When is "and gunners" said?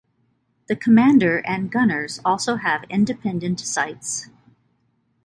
1.45-2.19